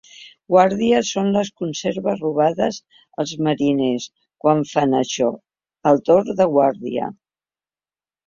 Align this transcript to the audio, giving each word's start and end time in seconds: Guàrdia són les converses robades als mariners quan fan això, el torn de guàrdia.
Guàrdia 0.51 1.01
són 1.09 1.27
les 1.33 1.49
converses 1.63 1.99
robades 2.21 2.79
als 3.23 3.33
mariners 3.47 4.07
quan 4.45 4.65
fan 4.71 4.95
això, 5.01 5.29
el 5.93 6.01
torn 6.11 6.33
de 6.43 6.49
guàrdia. 6.57 7.11